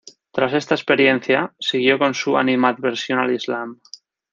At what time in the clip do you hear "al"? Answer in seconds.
3.19-3.35